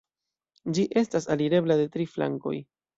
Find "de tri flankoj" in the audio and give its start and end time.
1.85-2.59